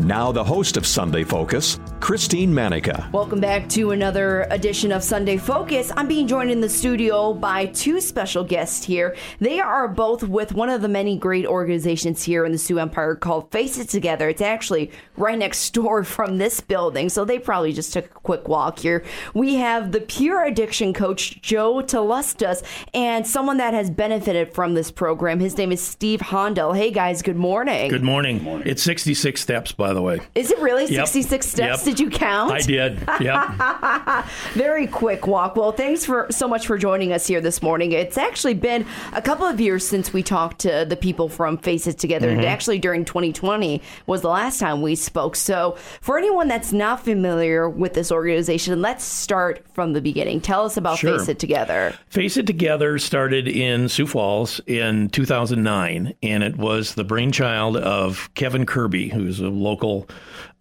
[0.00, 3.10] Now, the host of Sunday Focus, Christine Manica.
[3.12, 5.92] Welcome back to another edition of Sunday Focus.
[5.94, 9.14] I'm being joined in the studio by two special guests here.
[9.40, 13.14] They are both with one of the many great organizations here in the Sioux Empire
[13.14, 14.30] called Face It Together.
[14.30, 18.48] It's actually right next door from this building, so they probably just took a quick
[18.48, 19.04] walk here.
[19.34, 22.64] We have the Peer Addiction coach, Joe Talustas,
[22.94, 25.40] and someone that has benefited from this program.
[25.40, 26.72] His name is Steve Hondel.
[26.72, 27.90] Hey, guys, good morning.
[27.90, 28.62] Good morning.
[28.64, 30.20] It's 66 steps, by the way.
[30.34, 31.06] Is it really Yep.
[31.06, 31.86] 66 steps?
[31.86, 31.96] Yep.
[31.96, 32.52] Did you count?
[32.52, 32.98] I did.
[33.20, 34.26] Yep.
[34.54, 35.56] Very quick walk.
[35.56, 37.92] Well, thanks for so much for joining us here this morning.
[37.92, 41.86] It's actually been a couple of years since we talked to the people from Face
[41.86, 42.28] It Together.
[42.30, 42.44] Mm-hmm.
[42.44, 45.36] Actually, during 2020 was the last time we spoke.
[45.36, 50.40] So, for anyone that's not familiar with this organization, let's start from the beginning.
[50.40, 51.18] Tell us about Sure.
[51.18, 51.94] Face It Together.
[52.08, 58.28] Face It Together started in Sioux Falls in 2009, and it was the brainchild of
[58.34, 59.79] Kevin Kirby, who's a local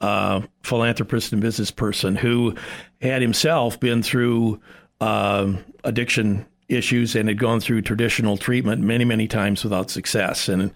[0.01, 2.55] uh, philanthropist and business person who
[3.01, 4.59] had himself been through
[5.01, 10.47] um addiction issues and had gone through traditional treatment many, many times without success.
[10.47, 10.71] And, and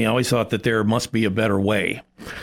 [0.00, 2.02] he always thought that there must be a better way.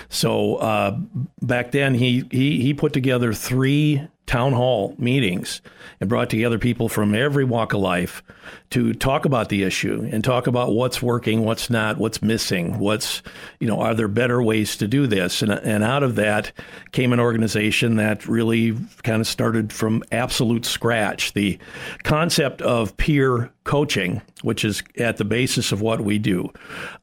[0.10, 0.98] So uh,
[1.42, 5.62] back then, he, he, he put together three town hall meetings
[6.00, 8.24] and brought together people from every walk of life
[8.70, 13.22] to talk about the issue and talk about what's working, what's not, what's missing, what's,
[13.60, 15.42] you know, are there better ways to do this?
[15.42, 16.54] And, and out of that
[16.94, 21.34] came an organization that really kind of started from absolute scratch.
[21.34, 21.60] The
[22.04, 26.52] concept of peer coaching, which is at the basis of what we do,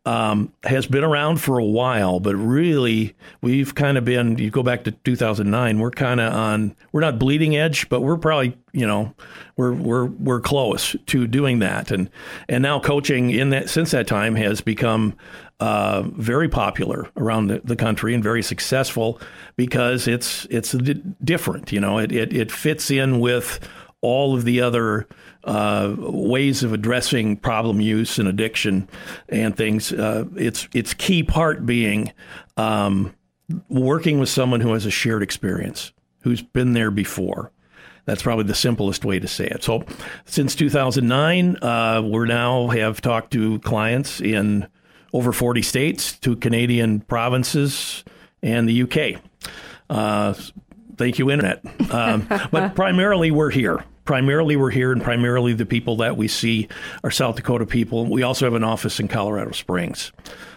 [0.04, 4.62] um, has been around for a while, but really we've kind of been, you go
[4.62, 8.86] back to 2009, we're kind of on, we're not bleeding edge, but we're probably, you
[8.86, 9.14] know,
[9.56, 11.92] we're, we're, we're close to doing that.
[11.92, 12.10] And,
[12.48, 15.14] and now coaching in that, since that time has become,
[15.60, 19.20] uh, very popular around the, the country and very successful
[19.56, 23.58] because it's, it's di- different, you know, it, it, it fits in with
[24.00, 25.06] all of the other
[25.44, 28.88] uh, ways of addressing problem use and addiction
[29.28, 29.93] and things.
[29.93, 32.12] Uh, its its key part being
[32.56, 33.15] um,
[33.69, 37.53] working with someone who has a shared experience, who's been there before.
[38.04, 39.62] That's probably the simplest way to say it.
[39.62, 39.84] So,
[40.25, 44.66] since 2009, uh, we now have talked to clients in
[45.12, 48.04] over 40 states, to Canadian provinces,
[48.43, 49.21] and the UK.
[49.91, 50.34] Uh,
[50.97, 51.65] thank you, Internet.
[51.93, 53.84] Um, but primarily, we're here.
[54.08, 56.66] Primarily, we're here, and primarily the people that we see
[57.04, 58.06] are South Dakota people.
[58.06, 60.12] We also have an office in Colorado Springs,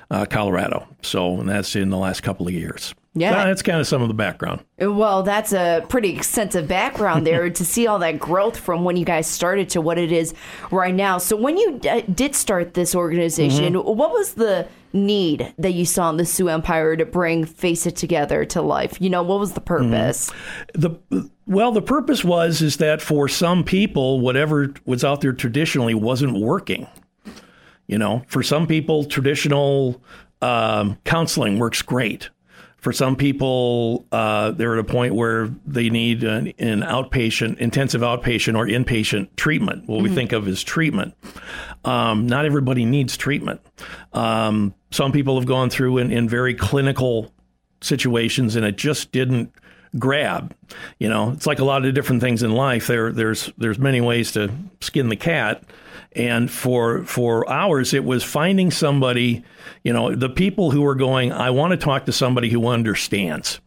[0.09, 0.87] uh, Colorado.
[1.01, 2.95] So, and that's in the last couple of years.
[3.13, 3.33] Yeah.
[3.41, 4.63] Uh, that's kind of some of the background.
[4.79, 9.03] Well, that's a pretty extensive background there to see all that growth from when you
[9.03, 10.33] guys started to what it is
[10.71, 11.17] right now.
[11.17, 13.97] So, when you uh, did start this organization, Mm-hmm.
[13.97, 17.97] what was the need that you saw in the Sioux Empire to bring Face It
[17.97, 18.95] Together to life?
[19.01, 20.31] You know, what was the purpose?
[20.73, 20.91] the
[21.51, 26.39] well the purpose was is that for some people whatever was out there traditionally wasn't
[26.39, 26.87] working.
[27.87, 30.01] You know for some people traditional
[30.41, 32.29] um, counseling works great.
[32.77, 38.01] For some people uh, they're at a point where they need an, an outpatient intensive
[38.01, 39.87] outpatient or inpatient treatment.
[39.87, 41.15] What we think of as treatment.
[41.83, 43.61] Um, not everybody needs treatment.
[44.13, 47.33] Um, some people have gone through in, in very clinical
[47.81, 49.51] situations and it just didn't
[49.97, 50.55] grab.
[50.99, 52.87] You know, it's like a lot of different things in life.
[52.87, 55.63] There, there's there's many ways to skin the cat,
[56.13, 59.43] and for for ours, it was finding somebody.
[59.83, 61.31] You know, the people who were going.
[61.31, 63.59] I want to talk to somebody who understands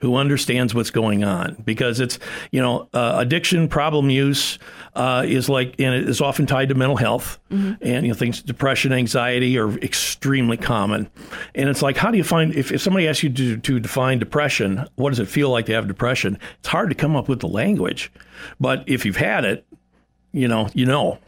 [0.00, 1.62] who understands what's going on.
[1.64, 2.18] Because it's
[2.50, 4.58] you know uh, addiction problem use
[4.94, 7.38] uh, is like and it is often tied to mental health.
[7.80, 11.10] And you know things depression anxiety are extremely common.
[11.54, 14.18] And it's like how do you find if, if somebody asks you to, to define
[14.18, 16.38] depression what does it feel like to have depression?
[16.58, 18.12] It's hard to come up with the language.
[18.58, 19.66] But if you've had it
[20.32, 21.18] you know you know.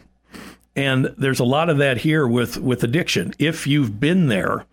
[0.74, 3.34] And there's a lot of that here with with addiction.
[3.38, 4.64] If you've been there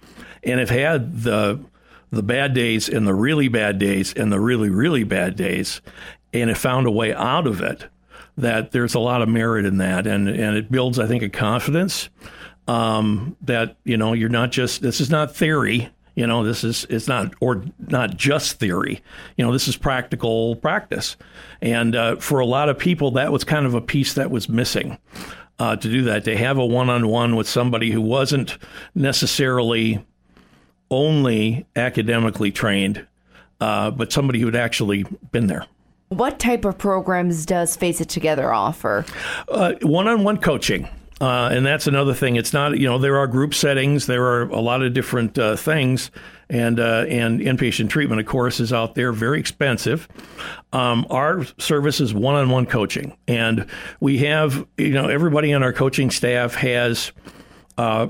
[0.43, 1.59] and have had the
[2.11, 5.81] the bad days and the really bad days and the really really bad days.
[6.31, 7.85] And it found a way out of it
[8.37, 10.07] that there's a lot of merit in that.
[10.07, 12.09] And and it builds i think a confidence
[12.69, 15.89] um, that you know you're not just this is not theory.
[16.15, 19.01] You know this is it's not or not just theory.
[19.37, 21.17] You know this is practical practice.
[21.61, 24.47] And uh, for a lot of people that was kind of a piece that was
[24.47, 24.99] missing
[25.57, 26.25] uh, to do that.
[26.25, 28.57] To have a one on one with somebody who wasn't
[28.93, 30.05] necessarily
[30.91, 33.05] only academically trained,
[33.59, 35.65] uh, but somebody who had actually been there.
[36.09, 39.05] What type of programs does Face It Together offer?
[39.81, 40.87] One on one coaching.
[41.21, 42.37] Uh, and that's another thing.
[42.37, 45.57] It's not, you know, there are group settings, there are a lot of different uh,
[45.57, 46.11] things,
[46.49, 50.07] and uh, and inpatient treatment, of course, is out there, very expensive.
[50.71, 53.65] Um, our service is one-on-one coaching, and
[53.99, 57.11] we have, you know, everybody on our coaching staff has
[57.77, 58.07] uh,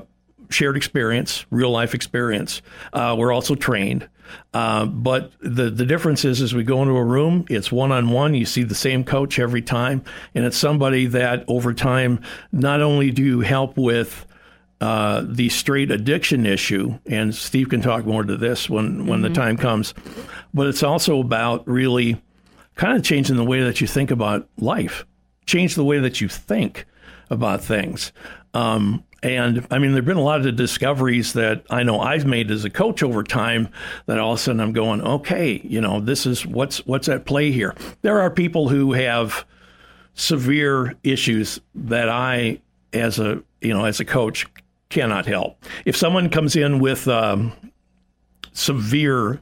[0.50, 2.62] shared experience, real life experience.
[2.92, 4.08] Uh, we're also trained.
[4.54, 8.10] Uh, but the, the difference is, as we go into a room, it's one on
[8.10, 8.34] one.
[8.34, 10.04] You see the same coach every time,
[10.34, 12.20] and it's somebody that over time,
[12.52, 14.26] not only do you help with
[14.80, 19.30] uh, the straight addiction issue, and Steve can talk more to this when, when the
[19.30, 19.94] time comes,
[20.54, 22.20] but it's also about really
[22.76, 25.04] kind of changing the way that you think about life,
[25.44, 26.86] change the way that you think
[27.28, 28.12] about things.
[28.54, 32.26] Um, and I mean, there have been a lot of discoveries that I know I've
[32.26, 33.68] made as a coach over time
[34.06, 37.26] that all of a sudden I'm going, okay, you know, this is what's what's at
[37.26, 37.74] play here.
[38.02, 39.44] There are people who have
[40.14, 42.60] severe issues that I,
[42.92, 44.46] as a you know, as a coach,
[44.88, 45.62] cannot help.
[45.84, 47.52] If someone comes in with um,
[48.52, 49.40] severe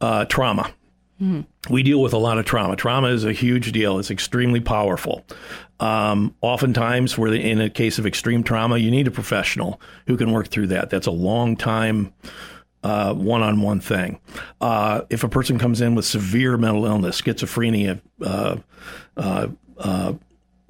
[0.00, 0.72] uh, trauma,
[1.70, 2.76] we deal with a lot of trauma.
[2.76, 3.98] Trauma is a huge deal.
[3.98, 5.24] It's extremely powerful.
[5.80, 10.32] Um, oftentimes, where in a case of extreme trauma, you need a professional who can
[10.32, 10.90] work through that.
[10.90, 12.12] That's a long time
[12.82, 14.20] uh, one-on-one thing.
[14.60, 18.56] Uh, if a person comes in with severe mental illness, schizophrenia, uh,
[19.16, 20.12] uh, uh,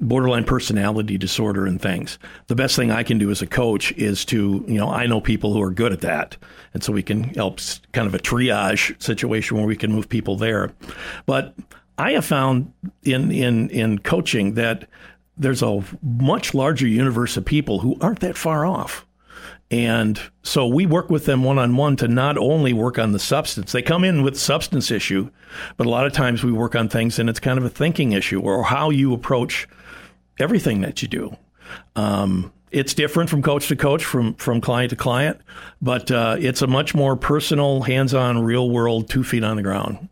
[0.00, 2.18] borderline personality disorder, and things,
[2.48, 5.20] the best thing I can do as a coach is to, you know, I know
[5.20, 6.36] people who are good at that,
[6.72, 7.60] and so we can help
[7.92, 10.72] kind of a triage situation where we can move people there.
[11.26, 11.54] But
[11.96, 14.88] I have found in in in coaching that
[15.36, 19.06] there's a much larger universe of people who aren't that far off.
[19.70, 23.18] And so we work with them one on one to not only work on the
[23.18, 23.72] substance.
[23.72, 25.30] They come in with substance issue,
[25.76, 28.12] but a lot of times we work on things and it's kind of a thinking
[28.12, 29.66] issue or how you approach
[30.38, 31.36] everything that you do.
[31.96, 35.40] Um, it's different from coach to coach, from from client to client,
[35.80, 40.08] but uh, it's a much more personal, hands-on, real-world, two feet on the ground.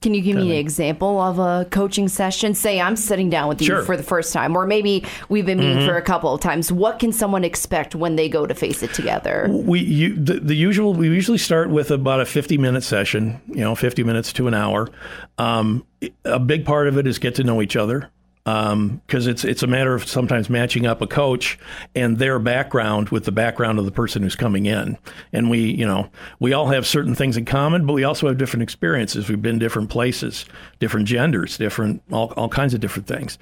[0.00, 2.54] Can you give me an example of a coaching session?
[2.54, 3.82] Say I'm sitting down with you Sure.
[3.82, 6.70] for the first time, or maybe we've been meeting for a couple of times.
[6.70, 9.48] What can someone expect when they go to Face It Together?
[9.50, 13.62] We you, the, the usual we usually start with about a 50 minute session, you
[13.62, 14.88] know, 50 minutes to an hour.
[15.36, 15.84] Um,
[16.24, 18.08] a big part of it is get to know each other
[18.44, 21.58] because it's it's a matter of sometimes matching up a coach
[21.94, 24.96] and their background with the background of the person who's coming in.
[25.32, 26.08] And we, you know,
[26.40, 29.28] we all have certain things in common, but we also have different experiences.
[29.28, 30.46] We've been different places,
[30.78, 33.38] different genders, different all, all kinds of different things.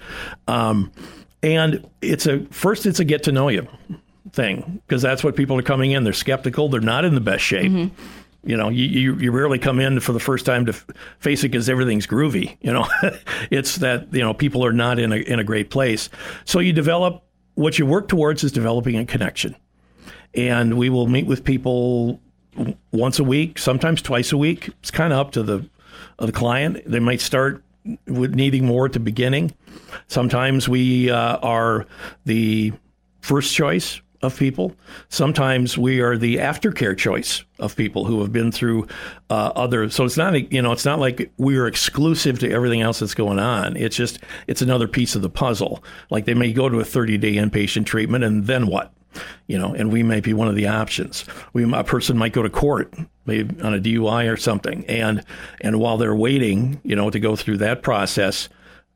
[0.49, 0.91] Um,
[1.43, 3.69] and it's a first it's a get to know you
[4.33, 6.03] thing because that's what people are coming in.
[6.05, 6.69] They're skeptical.
[6.69, 7.93] They're not in the best shape.
[8.47, 10.73] You know, you, you, you rarely come in for the first time to
[11.19, 12.57] face it because everything's groovy.
[12.61, 12.87] You know,
[13.51, 16.09] it's that, you know, people are not in a, in a great place.
[16.45, 19.57] So you develop what you work towards is developing a connection.
[20.35, 22.21] And we will meet with people
[22.93, 24.69] once a week, sometimes twice a week.
[24.81, 25.69] It's kind of up to the,
[26.19, 26.83] the client.
[26.87, 27.65] They might start
[28.07, 29.55] with needing more at the beginning.
[30.07, 31.87] Sometimes we uh, are
[32.25, 32.73] the
[33.21, 34.75] first choice of people.
[35.09, 38.87] Sometimes we are the aftercare choice of people who have been through
[39.31, 39.89] uh, other.
[39.91, 43.15] So it's not you know it's not like we are exclusive to everything else that's
[43.15, 43.77] going on.
[43.77, 45.83] It's just it's another piece of the puzzle.
[46.11, 48.93] Like they may go to a 30 day inpatient treatment and then what?
[49.47, 51.25] You know, and we may be one of the options.
[51.55, 52.95] We a person might go to court,
[53.25, 55.25] maybe on a DUI or something, and
[55.63, 58.51] and while they're waiting, you know, to go through that process,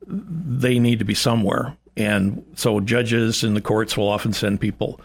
[0.05, 1.75] they need to be somewhere.
[2.01, 4.99] And so judges and the courts will often send people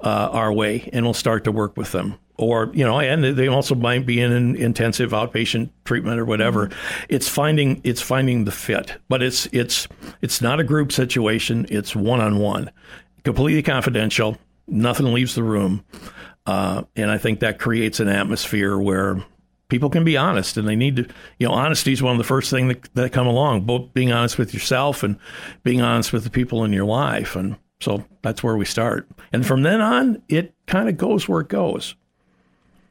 [0.00, 2.18] uh, our way, and we'll start to work with them.
[2.36, 6.70] Or you know, and they also might be in an intensive outpatient treatment or whatever.
[7.08, 9.86] It's finding it's finding the fit, but it's it's
[10.22, 11.66] it's not a group situation.
[11.68, 12.70] It's one on one,
[13.22, 14.38] completely confidential.
[14.66, 15.84] Nothing leaves the room,
[16.46, 19.22] uh, and I think that creates an atmosphere where
[19.72, 21.02] people can be honest and they need to
[21.38, 24.12] you know honesty is one of the first things that, that come along both being
[24.12, 25.18] honest with yourself and
[25.62, 29.08] being honest with the people in your life and so that's where we start.
[29.32, 31.96] And from then on it kind of goes where it goes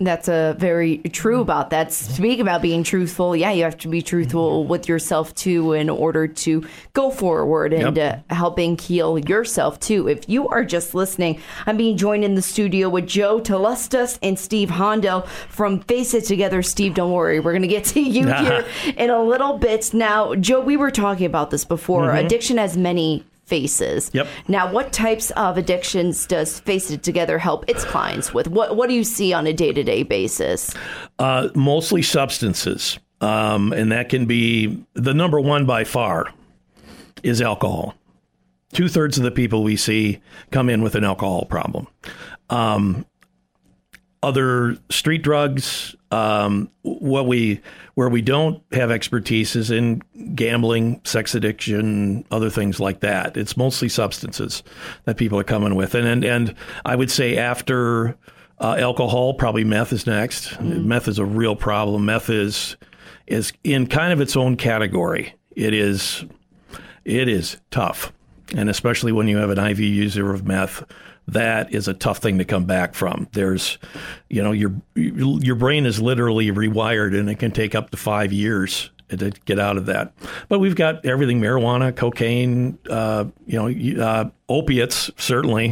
[0.03, 1.41] That's a very true mm-hmm.
[1.41, 1.93] about that.
[1.93, 4.69] Speaking about being truthful, yeah, you have to be truthful mm-hmm.
[4.69, 8.25] with yourself too in order to go forward and Yep.
[8.29, 10.07] uh, helping heal yourself too.
[10.07, 14.37] If you are just listening, I'm being joined in the studio with Joe Telustas and
[14.39, 16.61] Steve Hondo from Face It Together.
[16.63, 18.65] Steve, don't worry, we're going to get to you here
[18.97, 19.93] in a little bit.
[19.93, 22.07] Now, Joe, we were talking about this before.
[22.07, 22.25] Mm-hmm.
[22.25, 24.09] Addiction has many faces.
[24.13, 24.27] Yep.
[24.47, 28.47] Now, what types of addictions does Face It Together help its clients with?
[28.47, 30.73] What What do you see on a day to day basis?
[31.19, 36.33] Uh, mostly substances, um, and that can be the number one by far
[37.23, 37.93] is alcohol.
[38.71, 41.87] Two thirds of the people we see come in with an alcohol problem.
[42.49, 43.05] Um,
[44.23, 47.61] other street drugs, um, what we
[47.95, 50.01] where we don't have expertise is in
[50.35, 53.35] gambling, sex addiction, other things like that.
[53.35, 54.63] It's mostly substances
[55.05, 58.17] that people are coming with, and and, and I would say after
[58.59, 60.49] uh, alcohol, probably meth is next.
[60.49, 60.87] Mm-hmm.
[60.87, 62.05] Meth is a real problem.
[62.05, 62.77] Meth is
[63.27, 65.33] is in kind of its own category.
[65.55, 66.25] It is
[67.05, 68.13] it is tough,
[68.55, 70.83] and especially when you have an IV user of meth
[71.27, 73.27] that is a tough thing to come back from.
[73.33, 73.77] There's,
[74.29, 78.33] you know, your your brain is literally rewired, and it can take up to five
[78.33, 80.13] years to get out of that.
[80.49, 85.09] But we've got everything: marijuana, cocaine, uh, you know, uh, opiates.
[85.17, 85.67] Certainly,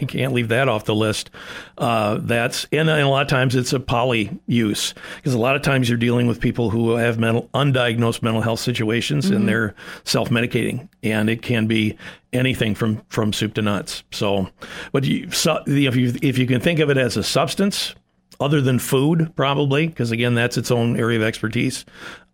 [0.00, 1.30] you can't leave that off the list.
[1.76, 5.56] Uh, that's and, and, a lot of times it's a poly use because a lot
[5.56, 9.36] of times you're dealing with people who have mental undiagnosed mental health situations mm-hmm.
[9.36, 11.96] and they're self medicating, and it can be
[12.32, 14.04] anything from from soup to nuts.
[14.10, 14.48] So,
[14.92, 17.94] but you, so, if you if you can think of it as a substance
[18.40, 21.84] other than food, probably, because again, that's its own area of expertise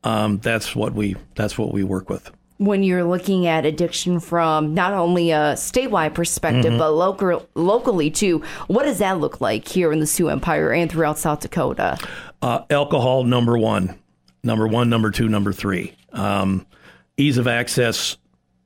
[0.04, 2.30] um, that's what we that's what we work with.
[2.58, 6.78] When you're looking at addiction from not only a statewide perspective mm-hmm.
[6.78, 10.90] but local locally too what does that look like here in the sioux empire and
[10.90, 11.99] throughout south dakota?
[12.40, 13.99] Uh, alcohol number one.
[14.44, 15.96] Number one number two number three.
[16.12, 16.66] Um,
[17.16, 18.18] ease of access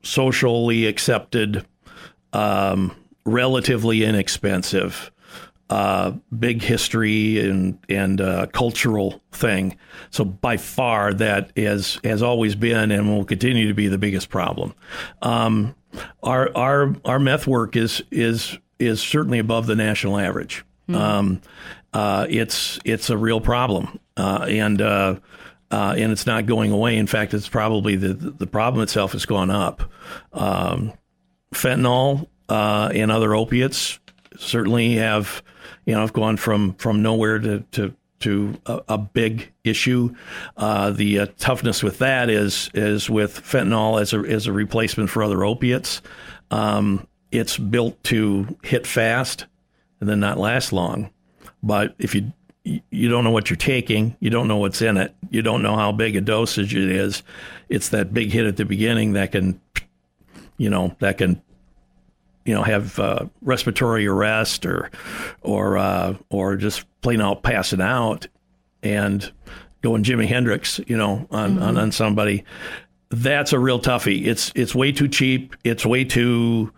[0.02, 1.64] socially accepted
[2.32, 5.10] um, relatively inexpensive
[5.70, 9.76] uh, big history and and uh, cultural thing.
[10.10, 14.30] So by far, that has has always been and will continue to be the biggest
[14.30, 14.74] problem.
[15.22, 15.74] Um,
[16.22, 20.64] our our our meth work is is is certainly above the national average.
[20.88, 21.00] Mm-hmm.
[21.00, 21.42] Um,
[21.92, 25.16] uh, it's it's a real problem, uh, and uh,
[25.70, 26.96] uh, and it's not going away.
[26.96, 29.82] In fact, it's probably the the problem itself has gone up.
[30.32, 30.92] Um,
[31.54, 33.98] fentanyl and other opiates
[34.36, 35.42] certainly have
[35.88, 40.14] you know, I've gone from from nowhere to to to a, a big issue.
[40.54, 45.08] Uh, the uh, toughness with that is is with fentanyl as a as a replacement
[45.08, 46.02] for other opiates.
[46.50, 49.46] Um, it's built to hit fast
[50.00, 51.08] and then not last long.
[51.62, 55.14] But if you you don't know what you're taking, you don't know what's in it,
[55.30, 57.22] you don't know how big a dosage it is.
[57.70, 59.58] It's that big hit at the beginning that can,
[60.58, 61.40] you know, that can
[62.48, 64.90] you know have uh, respiratory arrest or
[65.42, 68.26] or uh, or just plain out passing out
[68.82, 69.30] and
[69.82, 71.62] going Jimi Hendrix, you know, on, mm-hmm.
[71.62, 72.44] on, on somebody.
[73.10, 74.26] That's a real toughie.
[74.26, 75.56] It's it's way too cheap.
[75.62, 76.72] It's way too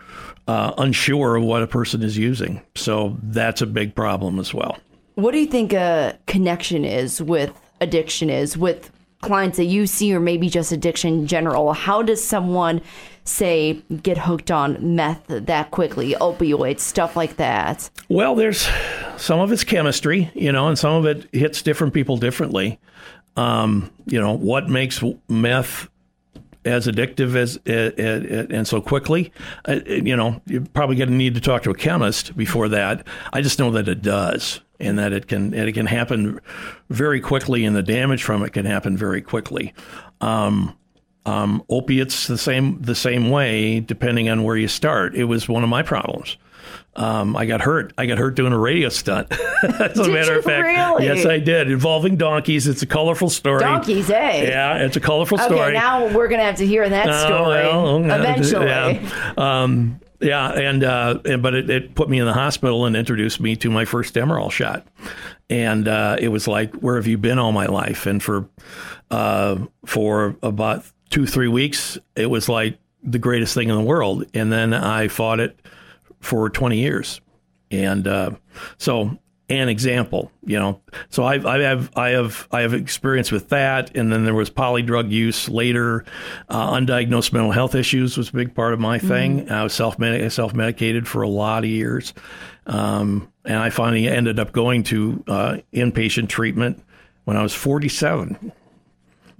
[0.49, 2.61] uh, unsure of what a person is using.
[2.75, 4.77] So that's a big problem as well.
[5.15, 8.91] What do you think a connection is with addiction is with
[9.23, 11.73] clients that you see or maybe just addiction in general?
[11.75, 12.81] How does someone
[13.25, 17.91] say get hooked on meth that quickly, opioids, stuff like that?
[18.09, 18.69] Well, there's
[19.17, 22.79] some of it's chemistry, you know, and some of it hits different people differently.
[23.37, 25.89] Um, you know, what makes meth
[26.65, 29.33] as addictive as and so quickly,
[29.67, 33.07] uh, you know, you're probably going to need to talk to a chemist before that.
[33.33, 36.41] I just know that it does, and that it can and it can happen
[36.91, 39.73] very quickly, and the damage from it can happen very quickly.
[40.21, 40.77] Um,
[41.27, 45.15] um, opiates the same the same way, depending on where you start.
[45.15, 46.37] It was one of my problems.
[46.97, 47.93] Um, I got hurt.
[47.97, 49.31] I got hurt doing a radio stunt.
[49.62, 51.05] As a did matter of fact, really?
[51.05, 51.71] yes, I did.
[51.71, 52.67] Involving donkeys.
[52.67, 53.61] It's a colorful story.
[53.61, 54.49] Donkeys, eh?
[54.49, 55.61] Yeah, it's a colorful okay, story.
[55.61, 58.67] Okay, now we're gonna have to hear that oh, story well, eventually.
[58.67, 59.33] Yeah.
[59.37, 63.41] Um, yeah, and, uh, and but it, it, put me in the hospital and introduced
[63.41, 64.87] me to my first Demerol shot,
[65.49, 68.05] and uh, it was like, where have you been all my life?
[68.05, 68.47] And for
[69.11, 74.25] uh, for about two, three weeks, it was like the greatest thing in the world.
[74.35, 75.59] And then I fought it
[76.21, 77.21] for 20 years.
[77.71, 78.33] And uh,
[78.79, 83.49] so, an example, you know, so I've, I, have I have I have experience with
[83.49, 86.05] that, and then there was polydrug use later.
[86.49, 89.09] Uh, undiagnosed mental health issues was a big part of my mm-hmm.
[89.09, 89.40] thing.
[89.40, 89.52] Mm-hmm.
[89.52, 89.97] I was self
[90.33, 92.14] self medicated for a lot of years,
[92.67, 96.81] um, and I finally ended up going to uh, inpatient treatment
[97.25, 98.52] when I was 47.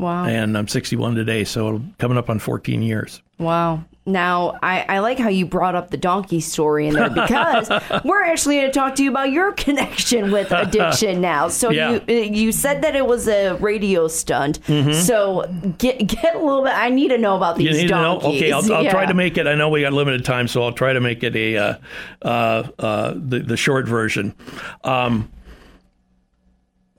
[0.01, 0.25] Wow.
[0.25, 3.21] And I'm 61 today, so coming up on 14 years.
[3.39, 3.85] Wow.
[4.07, 7.69] Now, I, I like how you brought up the donkey story in there because
[8.05, 11.49] we're actually going to talk to you about your connection with addiction now.
[11.49, 12.01] So Yeah.
[12.09, 14.61] you you said that it was a radio stunt.
[14.67, 15.45] So
[15.79, 16.73] get get a little bit.
[16.73, 17.77] I need to know about these Mm-hmm.
[17.77, 18.23] You need donkeys.
[18.23, 18.37] to know.
[18.37, 19.47] Okay, I'll, I'll try to make it.
[19.47, 21.75] I know we got limited time, so I'll try to make it a uh,
[22.23, 24.35] uh, uh, the the short version.
[24.83, 25.31] Um,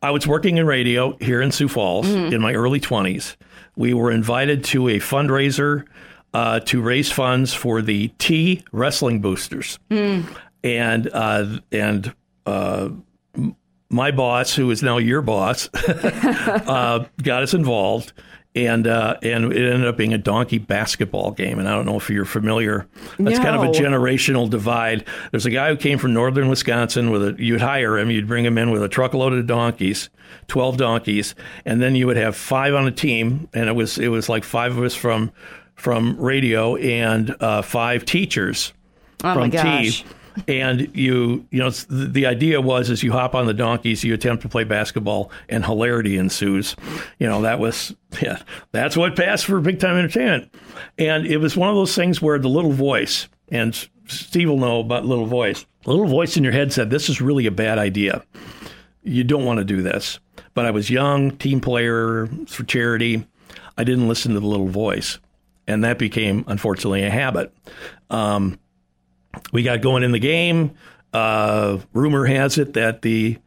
[0.02, 2.34] I was working in radio here in Sioux Falls Mm-hmm.
[2.34, 3.38] in my early twenties.
[3.76, 5.86] We were invited to a fundraiser
[6.34, 10.26] uh, to raise funds for the Tea Wrestling Boosters, Mm.
[10.64, 12.14] and uh, and.
[12.46, 12.90] Uh,
[13.94, 18.14] my boss, who is now your boss, uh, got us involved,
[18.54, 21.58] and uh, and it ended up being a donkey basketball game.
[21.60, 22.88] And I don't know if you're familiar.
[23.18, 25.06] That's kind of a generational divide.
[25.32, 27.36] There's a guy who came from northern Wisconsin with a.
[27.42, 28.12] You'd hire him.
[28.12, 30.10] You'd bring him in with a truckload of donkeys,
[30.48, 31.34] twelve donkeys,
[31.66, 34.44] and then you would have five on a team, and it was it was like
[34.44, 35.32] five of us from
[35.76, 38.74] from radio and uh, five teachers
[39.24, 40.02] Oh my from gosh.
[40.04, 40.08] Tea.
[40.48, 44.14] And you, you know, the, the idea was is you hop on the donkeys, you
[44.14, 46.76] attempt to play basketball, and hilarity ensues.
[47.20, 50.54] You know, that was, yeah, that's what passed for big time entertainment.
[50.98, 53.76] And it was one of those things where the little voice, and
[54.08, 57.22] Steve will know about little voice, the little voice in your head said, this is
[57.22, 58.24] really a bad idea.
[59.04, 60.20] You don't want to do this.
[60.54, 63.26] But I was young, team player for charity.
[63.78, 65.18] I didn't listen to the little voice.
[65.68, 67.54] And that became, unfortunately, a habit
[68.10, 68.60] um,
[69.52, 70.72] we got going in the game.
[71.14, 73.38] Uh, rumor has it that the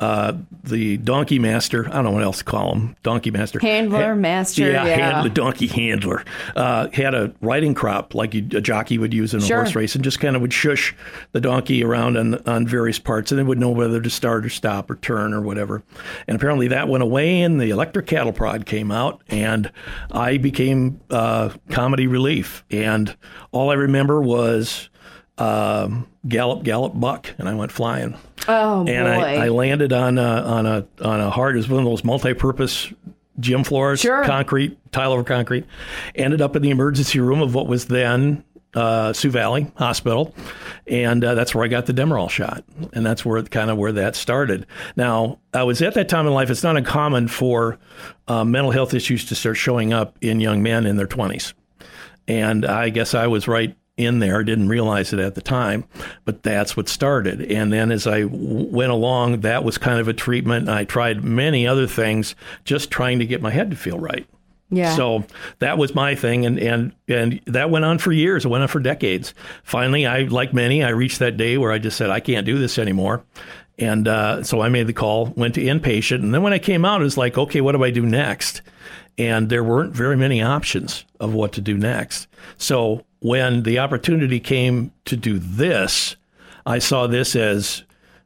[0.00, 0.32] uh,
[0.64, 4.62] the donkey master, I don't know what else to call him, donkey master, Handler, master,
[4.68, 4.96] yeah, yeah.
[5.12, 6.24] handler, donkey handler,
[6.56, 9.58] uh, had a riding crop like you, a jockey would use in a Sure.
[9.58, 10.94] horse race, and just kind of would shush
[11.30, 14.48] the donkey around on on various parts, and they would know whether to start or
[14.50, 15.84] stop or turn or whatever.
[16.26, 19.70] And apparently that went away, and the electric cattle prod came out, and
[20.10, 23.16] I became uh, comedy relief, and
[23.52, 24.90] all I remember was
[25.38, 28.16] um, gallop, gallop, buck, and I went flying.
[28.46, 28.92] Oh boy.
[28.92, 31.54] And I, I landed on a, on a on a hard.
[31.54, 32.92] It was one of those multi-purpose
[33.40, 34.24] gym floors, Sure.
[34.24, 35.64] concrete, tile over concrete.
[36.14, 40.34] Ended up in the emergency room of what was then uh, Sioux Valley Hospital,
[40.86, 42.62] and uh, that's where I got the Demerol shot,
[42.92, 44.66] and that's where kind of where that started.
[44.96, 46.50] Now I was at that time in life.
[46.50, 47.78] It's not uncommon for
[48.28, 51.54] uh, mental health issues to start showing up in young men in their twenties,
[52.28, 54.42] and I guess I was right in there.
[54.42, 55.84] Didn't realize it at the time,
[56.24, 57.40] but that's what started.
[57.50, 60.68] And then as I w- went along, that was kind of a treatment.
[60.68, 64.26] I tried many other things, just trying to get my head to feel right.
[64.70, 64.96] yeah.
[64.96, 65.24] So
[65.60, 68.44] that was my thing, and and and that went on for years.
[68.44, 69.32] It went on for decades.
[69.62, 72.58] Finally, I like many, I reached that day where I just said I can't do
[72.58, 73.22] this anymore,
[73.78, 76.84] and uh, so I made the call, went to inpatient, and then when I came
[76.84, 78.62] out, it was like, okay, what do I do next?
[79.16, 82.26] And there weren't very many options of what to do next.
[82.56, 86.14] So when the opportunity came to do this,
[86.66, 87.82] I saw this as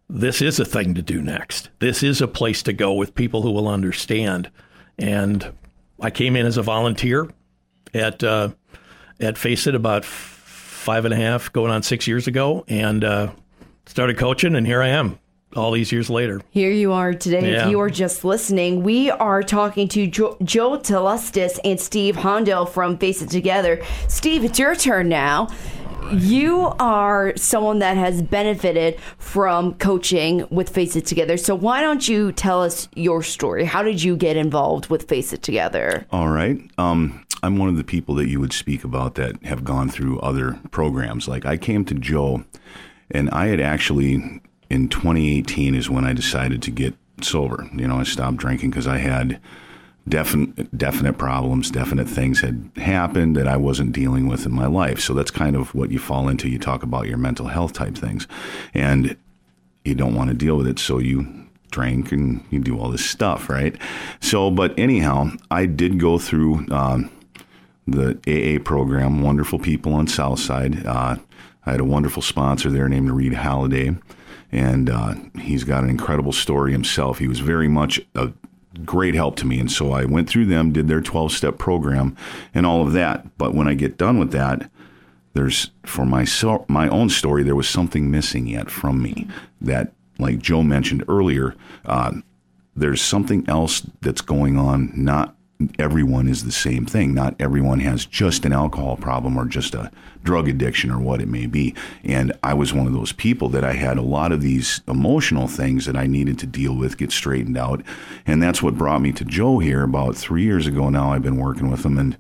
[0.08, 1.70] this is a thing to do next.
[1.78, 4.50] This is a place to go with people who will understand.
[4.98, 5.52] And
[6.00, 7.30] I came in as a volunteer
[7.94, 8.48] at uh,
[9.20, 13.30] at Face It about five and a half, going on six years ago, and uh,
[13.87, 15.20] started coaching, and here I am,
[15.56, 16.40] all these years later.
[16.50, 17.52] Here you are today.
[17.52, 17.64] Yeah.
[17.64, 22.64] If you are just listening, we are talking to jo- Joe Telustis and Steve Hondo
[22.64, 23.82] from Face It Together.
[24.08, 25.48] Steve, it's your turn now.
[26.12, 31.37] You are someone that has benefited from coaching with Face It Together.
[31.37, 33.64] So why don't you tell us your story?
[33.64, 36.06] How did you get involved with Face It Together?
[36.11, 36.58] All right.
[36.78, 40.18] Um, I'm one of the people that you would speak about that have gone through
[40.20, 41.28] other programs.
[41.28, 42.44] Like I came to Joe,
[43.11, 47.68] and I had actually in 2018 is when I decided to get sober.
[47.74, 49.40] You know, I stopped drinking because I had
[50.09, 55.00] definite definite problems, definite things had happened that I wasn't dealing with in my life.
[55.00, 56.48] So that's kind of what you fall into.
[56.48, 58.26] You talk about your mental health type things,
[58.74, 59.16] and
[59.85, 63.04] you don't want to deal with it, so you drink and you do all this
[63.04, 63.76] stuff, right?
[64.20, 67.11] So, but anyhow, I did go through um,
[67.87, 69.22] the AA program.
[69.22, 70.87] Wonderful people on Southside.
[70.87, 71.16] Uh,
[71.66, 73.96] I had a wonderful sponsor there named Reed Halliday,
[74.50, 77.18] and uh, he's got an incredible story himself.
[77.18, 78.32] He was very much a
[78.84, 82.16] great help to me, and so I went through them, did their twelve step program,
[82.54, 83.37] and all of that.
[83.38, 84.70] But when I get done with that,
[85.38, 89.28] there's for my so, my own story there was something missing yet from me
[89.61, 92.12] that like joe mentioned earlier uh,
[92.74, 95.37] there's something else that's going on not
[95.79, 99.90] everyone is the same thing not everyone has just an alcohol problem or just a
[100.23, 103.64] drug addiction or what it may be and i was one of those people that
[103.64, 107.11] i had a lot of these emotional things that i needed to deal with get
[107.11, 107.83] straightened out
[108.25, 111.38] and that's what brought me to joe here about three years ago now i've been
[111.38, 112.16] working with him and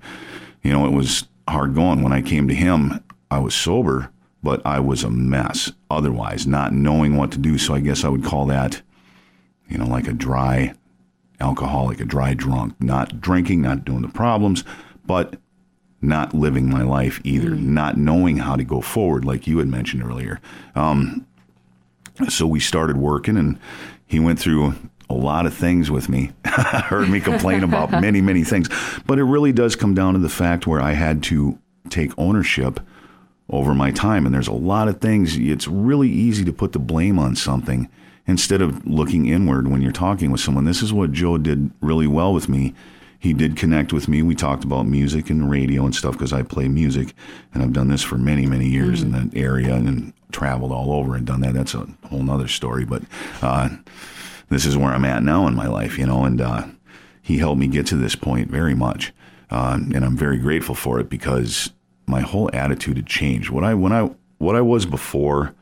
[0.62, 2.02] you know, it was hard going.
[2.02, 4.10] When I came to him, I was sober,
[4.42, 7.58] but I was a mess otherwise, not knowing what to do.
[7.58, 8.82] So I guess I would call that,
[9.68, 10.74] you know, like a dry
[11.40, 14.64] alcoholic, a dry drunk, not drinking, not doing the problems,
[15.06, 15.36] but
[16.00, 20.02] not living my life either, not knowing how to go forward, like you had mentioned
[20.02, 20.40] earlier.
[20.74, 21.26] Um,
[22.28, 23.58] so we started working, and
[24.06, 24.74] he went through
[25.10, 26.32] a lot of things with me.
[26.44, 28.68] Heard me complain about many, many things.
[29.06, 32.80] But it really does come down to the fact where I had to take ownership
[33.50, 34.26] over my time.
[34.26, 37.88] And there's a lot of things, it's really easy to put the blame on something
[38.28, 40.66] instead of looking inward when you're talking with someone.
[40.66, 42.74] This is what Joe did really well with me.
[43.18, 44.22] He did connect with me.
[44.22, 47.14] We talked about music and radio and stuff because I play music
[47.52, 51.16] and I've done this for many, many years in that area and traveled all over
[51.16, 51.54] and done that.
[51.54, 52.84] That's a whole nother story.
[52.84, 53.02] But
[53.42, 53.70] uh,
[54.50, 56.66] this is where I'm at now in my life, you know, and uh,
[57.22, 59.12] he helped me get to this point very much.
[59.50, 61.72] Uh, and I'm very grateful for it because
[62.06, 63.50] my whole attitude had changed.
[63.50, 65.54] What I when I what I was before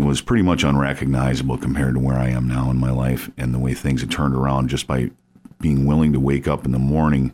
[0.00, 3.58] was pretty much unrecognizable compared to where I am now in my life and the
[3.58, 5.10] way things had turned around just by
[5.60, 7.32] being willing to wake up in the morning,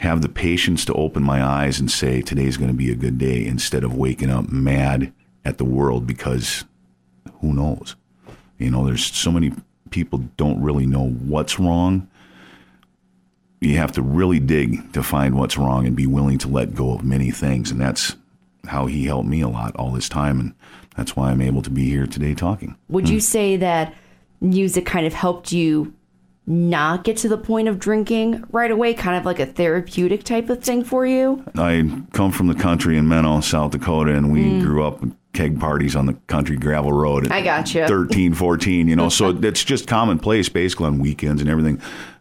[0.00, 3.18] have the patience to open my eyes and say today's going to be a good
[3.18, 5.12] day instead of waking up mad
[5.44, 6.64] at the world because
[7.40, 7.96] who knows?
[8.58, 9.52] You know, there's so many
[9.90, 12.08] people don't really know what's wrong.
[13.60, 16.92] You have to really dig to find what's wrong and be willing to let go
[16.92, 17.70] of many things.
[17.70, 18.14] And that's
[18.66, 20.40] how he helped me a lot all this time.
[20.40, 20.54] And
[20.96, 22.76] that's why I'm able to be here today talking.
[22.88, 23.94] Would you say that
[24.40, 25.94] music kind of helped you
[26.46, 30.48] not get to the point of drinking right away, kind of like a therapeutic type
[30.48, 31.44] of thing for you?
[31.54, 34.62] I come from the country in Menno, South Dakota, and we mm.
[34.62, 35.02] grew up
[35.34, 37.86] keg parties on the country gravel road at I gotcha.
[37.86, 41.80] 13, 14, you know, so it's just commonplace basically on weekends and everything.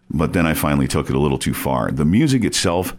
[0.10, 1.89] But then I finally took it a little too far.
[1.89, 2.95] The music itself,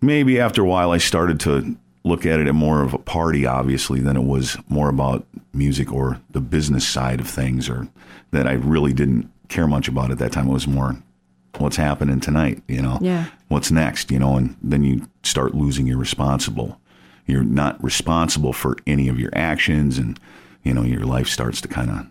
[0.00, 3.46] maybe after a while, I started to look at it at more of a party,
[3.46, 7.88] obviously, than it was more about music or the business side of things, or
[8.30, 10.48] that I really didn't care much about at that time.
[10.48, 10.96] It was more
[11.58, 13.26] what's happening tonight, you know, Yeah.
[13.48, 16.78] what's next, you know, and then you start losing your responsible.
[17.26, 20.18] You're not responsible for any of your actions, and
[20.62, 22.06] you know your life starts to kind of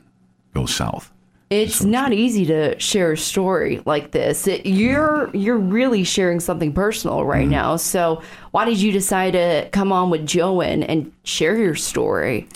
[0.55, 1.11] go south.
[1.53, 4.47] It's not easy to share a story like this.
[4.47, 7.75] It, you're you're really sharing something personal right now.
[7.75, 12.47] So why did you decide to come on with Joan and share your story?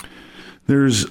[0.65, 1.05] There's,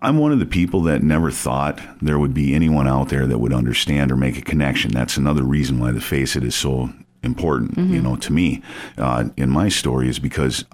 [0.00, 3.38] I'm one of the people that never thought there would be anyone out there that
[3.38, 4.92] would understand or make a connection.
[4.92, 6.92] That's another reason why the face it is so
[7.24, 8.62] important, you know, to me
[8.98, 10.64] uh, in my story is because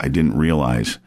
[0.00, 0.98] I didn't realize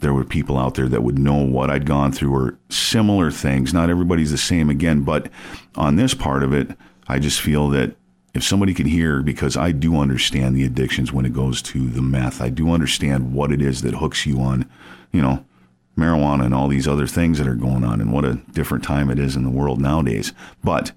[0.00, 3.72] there were people out there that would know what I'd gone through or similar things.
[3.72, 5.30] Not everybody's the same again, but
[5.76, 7.94] on this part of it, I just feel that
[8.32, 12.02] if somebody could hear, because I do understand the addictions when it goes to the
[12.02, 14.70] meth, I do understand what it is that hooks you on,
[15.12, 15.44] you know,
[15.98, 19.10] marijuana and all these other things that are going on, and what a different time
[19.10, 20.32] it is in the world nowadays.
[20.62, 20.92] But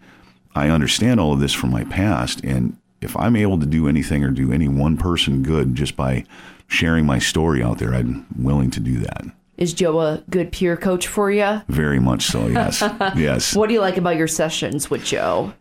[0.55, 4.23] I understand all of this from my past, and if I'm able to do anything
[4.23, 6.25] or do any one person good just by
[6.73, 9.25] sharing my story out there, I'm willing to do that.
[9.57, 11.61] Is Joe a good peer coach for you?
[11.67, 12.81] Very much so, yes.
[13.15, 13.55] yes.
[13.55, 15.53] What do you like about your sessions with Joe?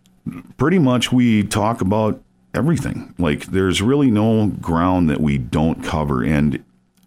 [0.57, 2.23] Pretty much we talk about
[2.55, 3.15] everything.
[3.19, 6.25] Like there's really no ground that we don't cover.
[6.25, 6.65] And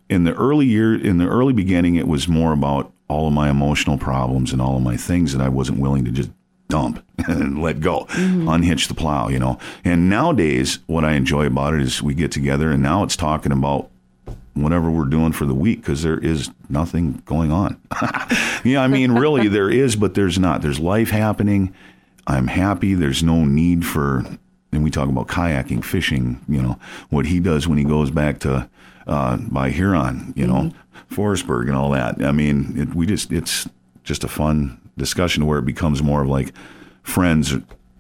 [0.09, 3.49] in the early year, in the early beginning, it was more about all of my
[3.49, 6.29] emotional problems and all of my things that I wasn't willing to just
[6.67, 8.47] dump and let go, mm-hmm.
[8.47, 9.57] unhitch the plow, you know.
[9.83, 13.51] And nowadays, what I enjoy about it is we get together and now it's talking
[13.51, 13.89] about
[14.55, 17.79] whatever we're doing for the week because there is nothing going on.
[18.63, 20.61] yeah, I mean, really, there is, but there's not.
[20.61, 21.75] There's life happening.
[22.25, 22.93] I'm happy.
[22.93, 24.25] There's no need for,
[24.71, 28.39] and we talk about kayaking, fishing, you know, what he does when he goes back
[28.39, 28.69] to
[29.07, 30.71] uh, by Huron, you know,
[31.11, 32.23] Forestburg and all that.
[32.23, 33.69] I mean, it, we just, it's
[34.03, 36.53] just a fun discussion where it becomes more of like
[37.03, 37.53] friends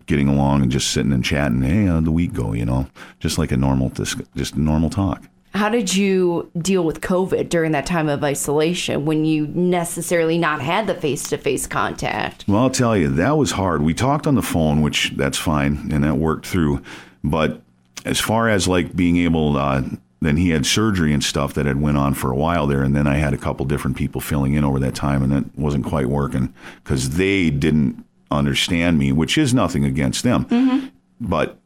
[0.05, 1.61] getting along and just sitting and chatting.
[1.61, 2.53] Hey, how'd the week go?
[2.53, 2.87] You know,
[3.19, 5.23] just like a normal, dis- just normal talk.
[5.55, 10.61] How did you deal with COVID during that time of isolation when you necessarily not
[10.61, 12.43] had the face to face contact?
[12.45, 13.81] Well, I'll tell you, that was hard.
[13.81, 16.81] We talked on the phone, which that's fine, and that worked through.
[17.23, 17.61] But
[18.03, 19.83] as far as like being able, uh,
[20.21, 22.93] then he had surgery and stuff that had went on for a while there, and
[22.93, 25.85] then I had a couple different people filling in over that time, and that wasn't
[25.85, 30.91] quite working because they didn't understand me, which is nothing against them,
[31.21, 31.59] but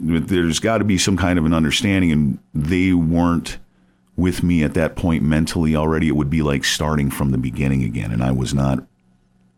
[0.00, 3.58] there's got to be some kind of an understanding, and they weren't
[4.16, 6.08] with me at that point mentally already.
[6.08, 8.84] It would be like starting from the beginning again, and I was not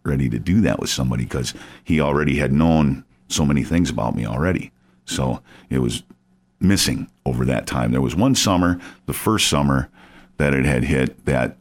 [0.03, 4.17] ready to do that with somebody because he already had known so many things about
[4.17, 4.73] me already.
[5.05, 6.03] So it was
[6.59, 7.93] missing over that time.
[7.93, 9.89] There was one summer, the first summer
[10.39, 11.57] that it had hit, that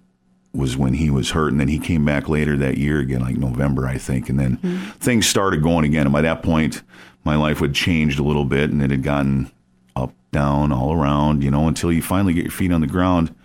[0.53, 3.37] was when he was hurt, and then he came back later that year again, like
[3.37, 4.91] November, I think, and then mm-hmm.
[4.99, 6.05] things started going again.
[6.07, 6.81] And by that point,
[7.29, 9.51] my life had changed a little bit, and it had gotten
[9.95, 13.35] up, down, all around, you know, until you finally get your feet on the ground.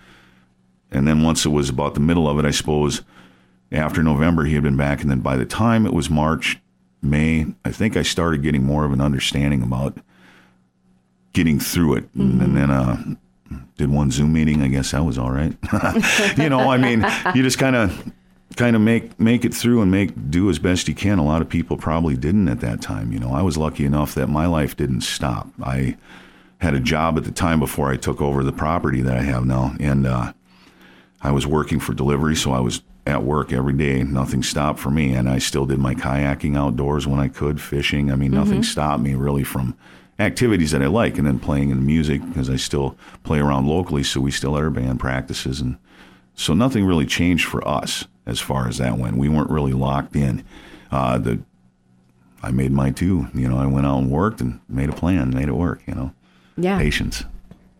[0.91, 3.03] And then once it was about the middle of it, I suppose,
[3.71, 6.59] after November, he had been back, and then by the time it was March,
[7.03, 9.99] May, I think I started getting more of an understanding about
[11.35, 12.41] getting through it, mm-hmm.
[12.41, 12.97] and then uh,
[13.77, 14.63] did one Zoom meeting.
[14.63, 15.55] I guess that was all right.
[16.39, 18.13] you know, I mean, you just kind of
[18.55, 21.19] kind of make make it through and make do as best you can.
[21.19, 23.13] A lot of people probably didn't at that time.
[23.13, 25.49] You know, I was lucky enough that my life didn't stop.
[25.63, 25.97] I
[26.59, 29.45] had a job at the time before I took over the property that I have
[29.45, 30.33] now, and uh,
[31.21, 34.03] I was working for delivery, so I was at work every day.
[34.03, 38.11] Nothing stopped for me, and I still did my kayaking outdoors when I could, fishing.
[38.11, 38.39] I mean, mm-hmm.
[38.39, 39.77] nothing stopped me really from
[40.19, 44.05] activities that I like, and then playing in music because I still play around locally.
[44.05, 45.77] So we still had our band practices, and
[46.35, 49.17] so nothing really changed for us as far as that went.
[49.17, 50.45] We weren't really locked in.
[50.91, 51.41] Uh, the
[52.43, 53.29] I made my two.
[53.35, 55.83] You know, I went out and worked and made a plan, made it work.
[55.87, 56.15] You know,
[56.57, 57.25] yeah, patience.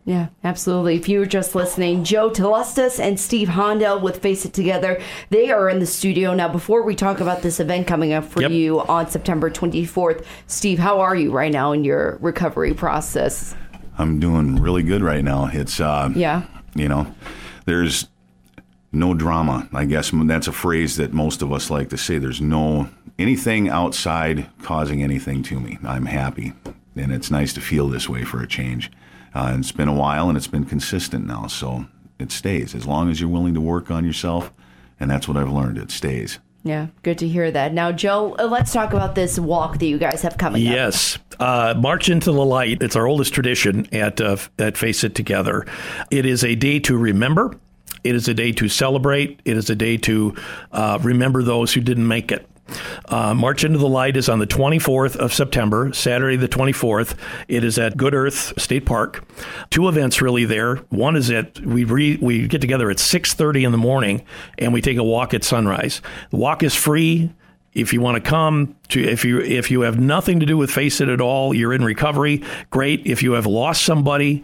[0.05, 0.95] Yeah, absolutely.
[0.95, 5.49] If you were just listening, Joe Telustas and Steve Hondel with Face It Together, they
[5.49, 6.35] are in the studio.
[6.35, 8.51] Now, before we talk about this event coming up for yep.
[8.51, 13.55] you on September 24th, Steve, how are you right now in your recovery process?
[13.97, 15.49] I'm doing really good right now.
[15.51, 16.43] It's, uh, yeah,
[16.75, 17.07] you know,
[17.65, 18.07] there's
[18.95, 19.67] no drama.
[19.73, 22.17] I guess that's a phrase that most of us like to say.
[22.17, 25.77] There's no anything outside causing anything to me.
[25.83, 26.53] I'm happy.
[26.95, 28.91] And it's nice to feel this way for a change.
[29.33, 31.85] Uh, it's been a while and it's been consistent now, so
[32.19, 32.73] it stays.
[32.73, 34.51] As long as you're willing to work on yourself,
[34.99, 36.39] and that's what I've learned, it stays.
[36.63, 37.73] Yeah, good to hear that.
[37.73, 41.17] Now, Joe, uh, let's talk about this walk that you guys have coming yes.
[41.17, 41.21] up.
[41.29, 42.81] Yes, uh, March into the Light.
[42.81, 45.67] It's our oldest tradition at uh, at Face It Together.
[46.09, 47.55] It is a day to remember.
[48.03, 49.41] It is a day to celebrate.
[49.45, 50.35] It is a day to
[50.71, 52.47] uh, remember those who didn't make it.
[53.07, 57.15] Uh, March into the Light is on the 24th of September, Saturday the 24th.
[57.47, 59.23] It is at Good Earth State Park.
[59.69, 60.77] Two events really there.
[60.89, 64.23] One is at we re, we get together at 6:30 in the morning
[64.57, 66.01] and we take a walk at sunrise.
[66.31, 67.31] The walk is free.
[67.73, 70.71] If you want to come to if you if you have nothing to do with
[70.71, 72.41] Face It at all, you're in recovery.
[72.71, 73.05] Great.
[73.05, 74.43] If you have lost somebody,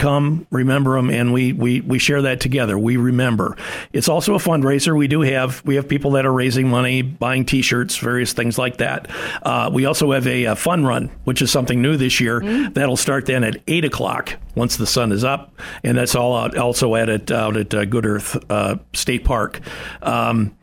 [0.00, 2.78] come remember them and we, we we share that together.
[2.78, 3.56] We remember.
[3.92, 4.96] It's also a fundraiser.
[4.96, 8.78] We do have we have people that are raising money buying t-shirts various things like
[8.78, 9.08] that.
[9.42, 12.40] Uh, we also have a, a, fun run which is something new this year.
[12.40, 12.74] Mm.
[12.74, 16.56] that'll start then at 8 o'clock once the sun is up and that's all out
[16.56, 19.60] also at it out at uh, good earth uh, state park.
[20.02, 20.56] Um,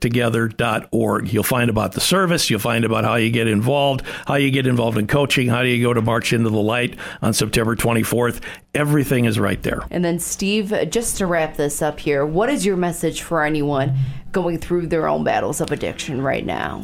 [0.00, 1.32] together.org.
[1.32, 2.50] You'll find about the service.
[2.50, 5.68] You'll find about how you get involved, how you get involved in coaching, how do
[5.68, 8.42] you go to March into the Light on September 24th.
[8.74, 9.82] Everything is right there.
[9.92, 13.96] And then, Steve, just to wrap this up here, what is your message for anyone
[14.32, 16.82] going through their own battles of addiction right now?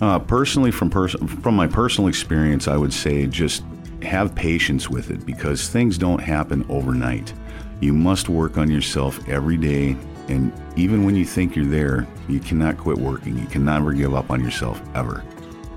[0.00, 3.64] Uh, personally, from pers- from my personal experience, I would say just
[4.02, 7.32] have patience with it because things don't happen overnight.
[7.80, 9.96] You must work on yourself every day,
[10.28, 13.38] and even when you think you're there, you cannot quit working.
[13.38, 15.24] You can never give up on yourself ever.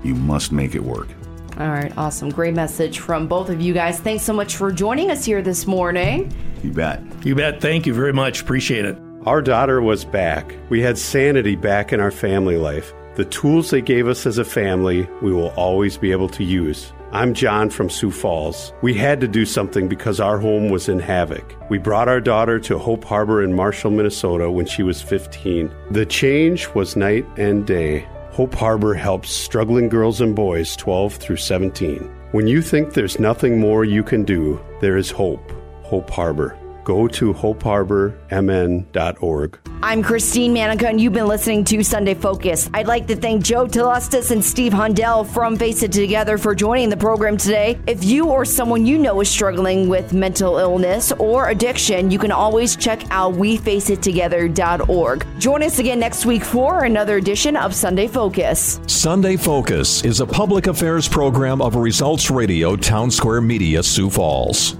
[0.02, 1.08] You must make it work.
[1.58, 2.30] All right, awesome.
[2.30, 4.00] Great message from both of you guys.
[4.00, 6.32] Thanks so much for joining us here this morning.
[6.62, 7.02] You bet.
[7.24, 7.60] You bet.
[7.60, 8.40] Thank you very much.
[8.42, 8.98] Appreciate it.
[9.26, 10.54] Our daughter was back.
[10.70, 12.92] We had sanity back in our family life.
[13.14, 16.92] The tools they gave us as a family, we will always be able to use.
[17.14, 18.72] I'm John from Sioux Falls.
[18.80, 21.54] We had to do something because our home was in havoc.
[21.68, 25.70] We brought our daughter to Hope Harbor in Marshall, Minnesota when she was 15.
[25.90, 28.08] The change was night and day.
[28.30, 31.98] Hope Harbor helps struggling girls and boys 12 through 17.
[32.30, 35.52] When you think there's nothing more you can do, there is hope.
[35.82, 39.58] Hope Harbor go to hopeharbormn.org.
[39.84, 42.70] I'm Christine Manica, and you've been listening to Sunday Focus.
[42.72, 46.88] I'd like to thank Joe Telustas and Steve Hundell from Face It Together for joining
[46.88, 47.80] the program today.
[47.88, 52.30] If you or someone you know is struggling with mental illness or addiction, you can
[52.30, 55.26] always check out wefaceittogether.org.
[55.40, 58.78] Join us again next week for another edition of Sunday Focus.
[58.86, 64.76] Sunday Focus is a public affairs program of Results Radio Town Square Media, Sioux Falls.